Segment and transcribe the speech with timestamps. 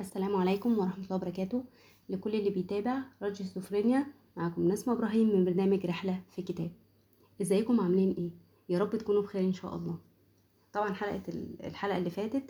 [0.00, 1.64] السلام عليكم ورحمة الله وبركاته.
[2.08, 6.70] لكل اللي بيتابع راديو سوفرينيا معاكم نسمة إبراهيم من برنامج رحلة في كتاب.
[7.42, 8.30] إزيكم؟ عاملين إيه؟
[8.68, 9.98] يا رب تكونوا بخير إن شاء الله.
[10.72, 12.42] طبعا حلقة ال- الحلقة اللي فاتت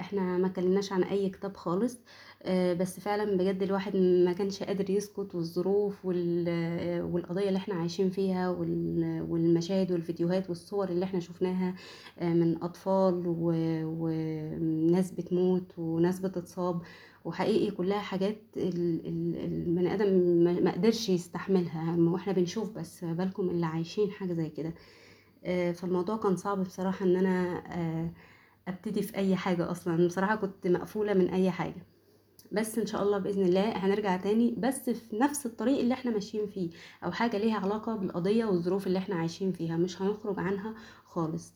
[0.00, 0.48] إحنا ما
[0.92, 1.98] عن أي كتاب خالص
[2.42, 8.10] آه، بس فعلا بجد الواحد ما كانش قادر يسكت والظروف وال- والقضية اللي إحنا عايشين
[8.10, 11.74] فيها وال- والمشاهد والفيديوهات والصور اللي إحنا شفناها
[12.18, 13.22] آه، من أطفال
[13.86, 16.82] وناس بتموت وناس بتتصاب
[17.24, 20.12] وحقيقي كلها حاجات ال- ال- البني آدم
[20.44, 24.74] ما ما قدرش يستحملها وإحنا بنشوف بس بالكم اللي عايشين حاجة زي كده.
[25.44, 27.62] آه، فالموضوع كان صعب بصراحة إن أنا
[28.68, 30.06] أبتدي في أي حاجة أصلا.
[30.06, 31.86] بصراحة كنت مقفولة من أي حاجة.
[32.52, 36.46] بس إن شاء الله بإذن الله هنرجع تاني بس في نفس الطريق اللي إحنا ماشيين
[36.46, 36.70] فيه
[37.04, 39.76] أو حاجة ليها علاقة بالقضية والظروف اللي إحنا عايشين فيها.
[39.76, 40.74] مش هنخرج عنها
[41.04, 41.54] خالص.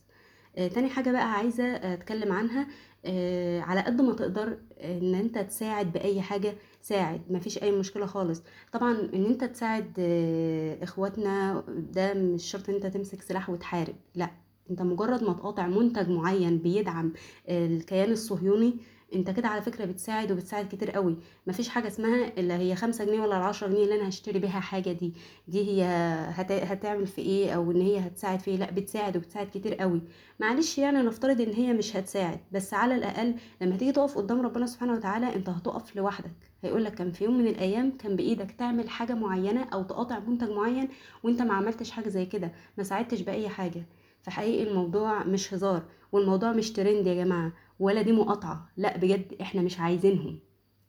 [0.56, 2.66] آه، تاني حاجة بقى عايزة آه، أتكلم عنها
[3.04, 7.20] آه، على قد ما تقدر إن أنت تساعد بأي حاجة ساعد.
[7.30, 8.42] مفيش أي مشكلة خالص.
[8.72, 13.94] طبعا إن أنت تساعد آه، إخواتنا ده مش شرط إن أنت تمسك سلاح وتحارب.
[14.14, 14.30] لأ.
[14.70, 17.12] انت مجرد ما تقاطع منتج معين بيدعم
[17.48, 18.74] الكيان الصهيوني
[19.14, 21.16] انت كده على فكرة بتساعد وبتساعد كتير قوي.
[21.46, 24.92] مفيش حاجة اسمها اللي هي خمسة جنيه ولا العشرة جنيه اللي أنا هشتري بيها حاجة
[24.92, 25.14] دي.
[25.48, 25.84] دي هي
[26.30, 26.52] هت...
[26.52, 30.02] هتعمل في إيه أو ان هي هتساعد في إيه؟ لا بتساعد وبتساعد كتير قوي.
[30.40, 34.66] معلش يعني نفترض ان هي مش هتساعد بس على الأقل لما تيجي تقف قدام ربنا
[34.66, 36.32] سبحانه وتعالى انت هتقف لوحدك.
[36.62, 40.50] هيقول لك كان في يوم من الأيام كان بإيدك تعمل حاجة معينة أو تقاطع منتج
[40.50, 40.88] معين
[41.22, 43.86] وانت ما عملتش حاجة زي كده ما ساعدتش بأي حاجة.
[44.22, 49.62] فحقيقي الموضوع مش هزار والموضوع مش ترند يا جماعة ولا دي مقاطعة لا بجد إحنا
[49.62, 50.38] مش عايزينهم.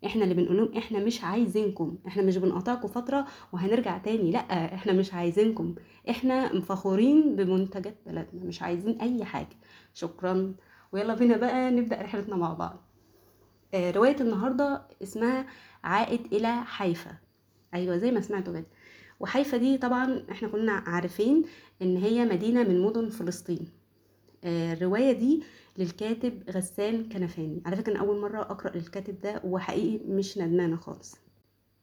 [0.05, 4.39] إحنا اللي بنقولهم إحنا مش عايزينكم إحنا مش بنقاطعكم فترة وهنرجع تاني لا
[4.75, 5.75] إحنا مش عايزينكم.
[6.09, 9.57] إحنا فخورين بمنتجات بلدنا مش عايزين أي حاجة.
[9.93, 10.53] شكرا.
[10.91, 12.81] ويلا بينا بقى نبدأ رحلتنا مع بعض.
[13.73, 15.45] آه، رواية النهارده اسمها
[15.83, 17.11] عائد إلى حيفا.
[17.73, 18.65] أيوه زي ما سمعتوا كده.
[19.19, 21.43] وحيفا دي طبعا إحنا كنا عارفين
[21.81, 23.67] إن هي مدينة من مدن فلسطين.
[24.43, 25.43] آه، الرواية دي
[25.77, 27.61] للكاتب غسان كنفاني.
[27.65, 31.15] على فكرة أنا أول مرة أقرأ الكاتب ده وحقيقي مش ندمانة خالص.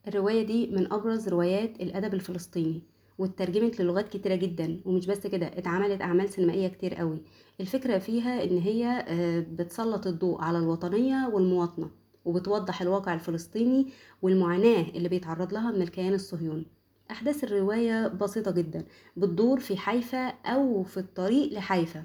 [0.09, 2.83] الرواية دي من أبرز روايات الأدب الفلسطيني
[3.19, 7.19] واترجمت للغات كتيرة جدا ومش بس كده اتعملت أعمال سينمائية كتير قوي.
[7.61, 11.91] الفكرة فيها إن هي آه، بتسلط الضوء على الوطنية والمواطنة
[12.25, 13.87] وبتوضح الواقع الفلسطيني
[14.23, 16.67] والمعاناة اللي بيتعرض لها من الكيان الصهيوني.
[17.11, 18.85] أحداث الرواية بسيطة جدا.
[19.17, 22.03] بتدور في حيفا أو في الطريق لحيفا.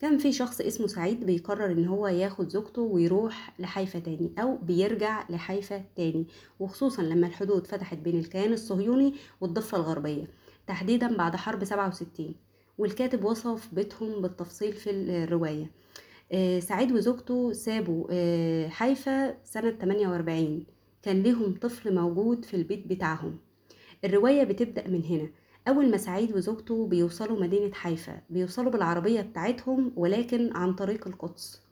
[0.00, 5.24] كان في شخص اسمه سعيد بيقرر إن هو ياخد زوجته ويروح لحيفا تاني أو بيرجع
[5.30, 6.26] لحيفا تاني.
[6.60, 10.24] وخصوصا لما الحدود فتحت بين الكيان الصهيوني والضفة الغربية.
[10.66, 12.34] تحديدا بعد حرب 67
[12.78, 15.70] والكاتب وصف بيتهم بالتفصيل في الرواية.
[16.32, 20.66] آه، سعيد وزوجته سابوا آه، حيفا سنة 48
[21.02, 23.38] كان ليهم طفل موجود في البيت بتاعهم.
[24.04, 25.30] الرواية بتبدأ من هنا.
[25.68, 31.62] أول ما سعيد وزوجته بيوصلوا مدينة حيفا بيوصلوا بالعربية بتاعتهم ولكن عن طريق القدس.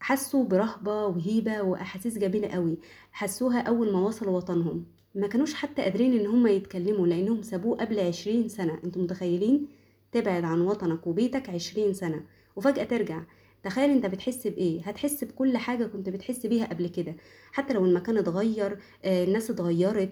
[0.00, 2.78] حسوا برهبة وهيبة وأحاسيس جميلة قوي.
[3.12, 4.84] حسوها أول ما وصلوا وطنهم.
[5.14, 8.78] ما كانوش حتى قادرين إن هم يتكلموا لأنهم سابوه قبل عشرين سنة.
[8.84, 9.68] أنتوا متخيلين؟
[10.12, 12.22] تبعد عن وطنك وبيتك عشرين سنة.
[12.56, 13.22] وفجأة ترجع.
[13.62, 17.14] تخيل أنت بتحس بإيه؟ هتحس بكل حاجة كنت بتحس بيها قبل كده.
[17.52, 20.10] حتى لو المكان اتغير آه، الناس اتغيرت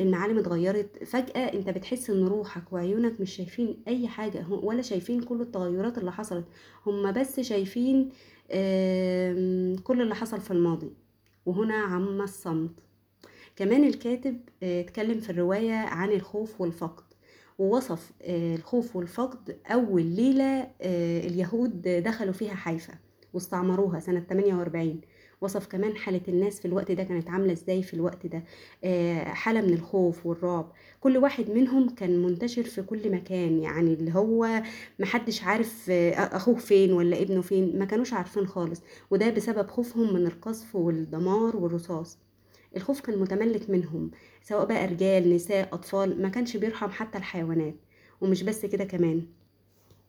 [0.00, 5.22] المعالم, اتغيرت فجأة أنت بتحس إن روحك وعيونك مش شايفين أي حاجة هم- ولا شايفين
[5.22, 6.44] كل التغيرات اللي حصلت.
[6.86, 8.08] هم بس شايفين
[9.84, 10.90] كل اللي حصل في الماضي.
[11.46, 12.70] وهنا عم الصمت.
[13.56, 17.04] كمان الكاتب آه، اتكلم في الرواية عن الخوف والفقد.
[17.58, 22.94] ووصف آه، الخوف والفقد أول ليلة آه، اليهود دخلوا فيها حيفا
[23.34, 25.00] واستعمروها سنة 48
[25.40, 28.44] وصف كمان حالة الناس في الوقت ده كانت عاملة إزاي في الوقت ده.
[28.84, 30.72] آه، حالة من الخوف والرعب.
[31.00, 34.62] كل واحد منهم كان منتشر في كل مكان يعني اللي هو
[34.98, 38.82] محدش عارف أخوه فين ولا ابنه فين ما كانوش عارفين خالص.
[39.10, 42.18] وده بسبب خوفهم من القذف والدمار والرصاص.
[42.76, 44.10] الخوف كان متملك منهم
[44.42, 47.74] سواء بقى رجال نساء أطفال ما كانش بيرحم حتى الحيوانات
[48.20, 49.22] ومش بس كده كمان.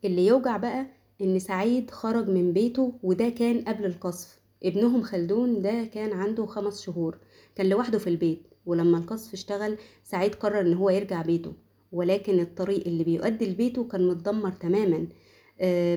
[0.06, 0.86] اللي يوجع بقى
[1.22, 4.40] إن سعيد خرج من بيته وده كان قبل القصف.
[4.64, 7.18] ابنهم خلدون ده كان عنده خمس شهور
[7.56, 11.54] كان لوحده في البيت ولما القصف اشتغل سعيد قرر إن هو يرجع بيته
[11.92, 15.08] ولكن الطريق اللي بيؤدي لبيته كان متدمر تماما.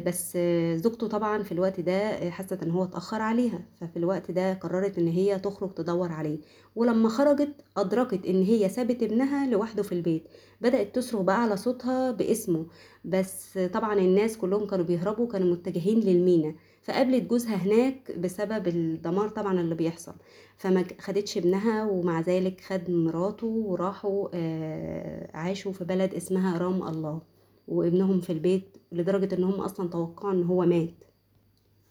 [0.07, 3.61] بس آه، زوجته طبعا في الوقت ده آه، حست إن هو اتأخر عليها.
[3.81, 6.39] ففي الوقت ده قررت إن هي تخرج تدور عليه.
[6.77, 10.29] ولما خرجت أدركت إن هي سابت ابنها لوحده في البيت.
[10.61, 12.67] بدأت تصرخ بقى على صوتها باسمه.
[13.05, 16.55] بس طبعا الناس كلهم كانوا بيهربوا كانوا متجهين للمينا.
[16.83, 20.15] فقابلت جوزها هناك بسبب الدمار طبعا اللي بيحصل.
[20.57, 27.30] فما خدتش ابنها ومع ذلك خد مراته وراحوا آه، عاشوا في بلد اسمها رام الله.
[27.71, 31.05] وابنهم في البيت لدرجة إن هم أصلا توقعوا إن هو مات.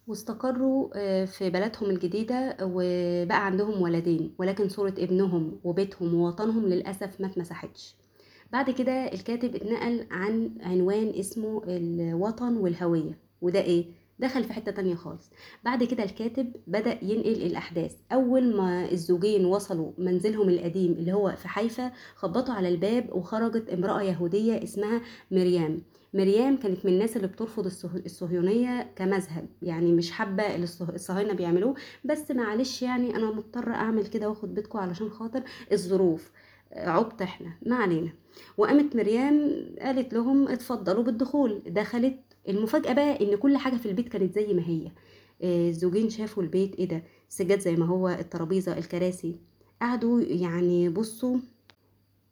[0.08, 7.28] واستقروا آه، في بلدهم الجديدة وبقى عندهم ولدين ولكن صورة ابنهم وبيتهم ووطنهم للأسف ما
[7.28, 7.96] اتمسحتش.
[8.52, 13.86] بعد كده الكاتب اتنقل عن عنوان اسمه الوطن والهوية وده إيه؟
[14.20, 15.30] دخل في حتة تانية خالص.
[15.64, 17.96] بعد كده الكاتب بدأ ينقل الأحداث.
[18.12, 24.02] أول ما الزوجين وصلوا منزلهم القديم اللي هو في حيفا خبطوا على الباب وخرجت امرأة
[24.02, 25.02] يهودية اسمها
[25.32, 25.84] مريم
[26.14, 27.66] مريم كانت من الناس اللي بترفض
[28.06, 29.48] الصهيونية كمذهب.
[29.62, 31.76] يعني مش حابة اللي الصهاينة بيعملوه.
[32.06, 36.32] بس معلش يعني أنا مضطرة أعمل كده وأخد بيتكم علشان خاطر الظروف.
[36.74, 37.54] عبط إحنا.
[37.66, 38.10] ما علينا.
[38.58, 41.62] وقامت مريم قالت لهم اتفضلوا بالدخول.
[41.68, 42.20] دخلت
[42.50, 44.92] المفاجأة بقى إن كل حاجة في البيت كانت زي ما هي.
[45.44, 49.36] آه، الزوجين شافوا البيت إيه ده؟ السجاد زي ما هو الترابيزة الكراسي.
[49.82, 51.38] قعدوا يعني بصوا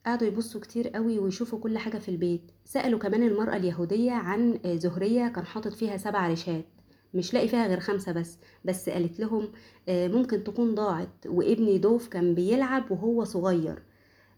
[0.05, 2.41] قعدوا يبصوا كتير قوي ويشوفوا كل حاجة في البيت.
[2.65, 6.65] سألوا كمان المرأة اليهودية عن آه، زهرية كان حاطط فيها سبع ريشات
[7.13, 8.37] مش لاقي فيها غير خمسة بس.
[8.65, 9.51] بس قالت لهم
[9.89, 13.81] آه، ممكن تكون ضاعت وابني دوف كان بيلعب وهو صغير.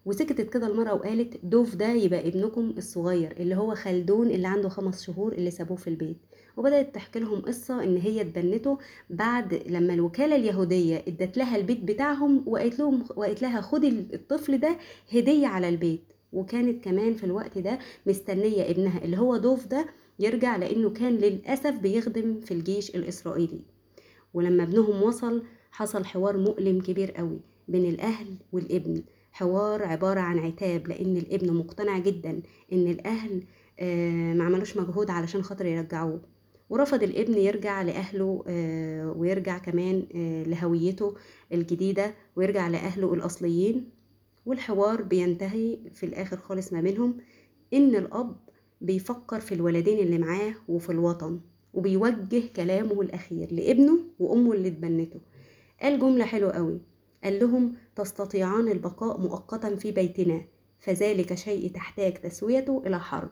[0.05, 5.03] وسكتت كده المرأة وقالت دوف ده يبقى ابنكم الصغير اللي هو خلدون اللي عنده خمس
[5.03, 6.17] شهور اللي سابوه في البيت.
[6.57, 8.77] وبدأت تحكي لهم قصة إن هي اتبنته
[9.09, 14.77] بعد لما الوكالة اليهودية ادت لها البيت بتاعهم وقالت لهم وقالت لها خدي الطفل ده
[15.13, 16.03] هدية على البيت.
[16.33, 19.85] وكانت كمان في الوقت ده مستنية ابنها اللي هو دوف ده
[20.19, 23.59] يرجع لأنه كان للأسف بيخدم في الجيش الإسرائيلي.
[24.33, 29.03] ولما ابنهم وصل حصل حوار مؤلم كبير قوي بين الأهل والابن.
[29.39, 32.41] حوار عبارة عن عتاب لأن الابن مقتنع جدا
[32.73, 33.43] إن الأهل
[33.79, 36.21] آه، ما عملوش مجهود علشان خاطر يرجعوه.
[36.69, 41.15] ورفض الابن يرجع لأهله آه، ويرجع كمان آه، لهويته
[41.53, 43.89] الجديدة ويرجع لأهله الأصليين.
[44.45, 47.17] والحوار بينتهي في الآخر خالص ما بينهم
[47.73, 48.35] إن الأب
[48.81, 51.39] بيفكر في الولدين اللي معاه وفي الوطن
[51.73, 55.19] وبيوجه كلامه الأخير لابنه وأمه اللي اتبنته.
[55.81, 56.88] قال جملة حلوة قوي.
[57.23, 60.41] قال لهم تستطيعان البقاء مؤقتا في بيتنا
[60.79, 63.29] فذلك شيء تحتاج تسويته إلى حرب.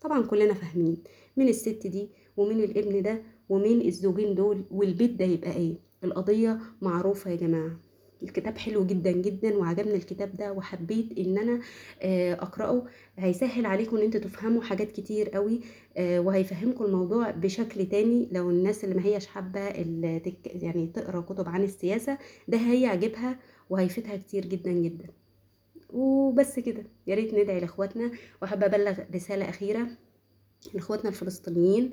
[0.00, 1.02] طبعا كلنا فاهمين
[1.36, 5.76] من الست دي ومن الابن ده ومن الزوجين دول والبيت ده يبقى إيه.
[6.04, 7.76] القضية معروفة يا جماعة.
[8.22, 11.60] الكتاب حلو جدا جدا وعجبني الكتاب ده وحبيت إن أنا
[12.02, 12.86] آه، أقرأه.
[13.18, 15.60] هيسهل عليكم إن أنتوا تفهموا حاجات كتير قوي
[15.96, 19.60] آه، وهيفهمكم الموضوع بشكل تاني لو الناس اللي ما هيش حابة
[20.44, 22.18] يعني تقرأ كتب عن السياسة
[22.48, 23.38] ده هيعجبها
[23.70, 25.04] وهيفيدها كتير جدا جدا.
[25.92, 28.10] وبس كده يا ريت ندعي لإخواتنا.
[28.42, 29.86] وحابه أبلغ رسالة أخيرة
[30.74, 31.90] لإخواتنا الفلسطينيين.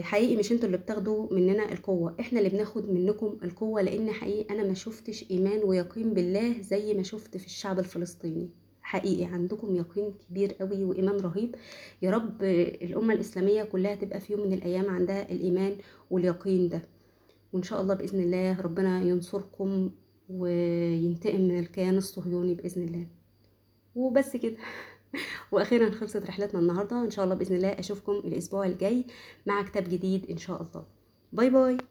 [0.00, 4.62] حقيقي مش أنتوا اللي بتاخدوا مننا القوة إحنا اللي بناخد منكم القوة لأن حقيقي أنا
[4.68, 8.50] ما شفتش إيمان ويقين بالله زي ما شفت في الشعب الفلسطيني.
[8.82, 11.54] حقيقي عندكم يقين كبير قوي وإيمان رهيب.
[12.02, 12.42] يا رب
[12.82, 15.76] الأمة الإسلامية كلها تبقى في يوم من الأيام عندها الإيمان
[16.10, 16.82] واليقين ده.
[17.52, 19.90] وإن شاء الله بإذن الله ربنا ينصركم
[20.28, 23.06] وينتقم من الكيان الصهيوني بإذن الله.
[23.94, 24.56] وبس كده.
[25.52, 27.02] وأخيرا خلصت رحلتنا النهارده.
[27.04, 29.04] إن شاء الله بإذن الله أشوفكم الأسبوع الجاي
[29.46, 30.86] مع كتاب جديد إن شاء الله.
[31.32, 31.87] باي باي.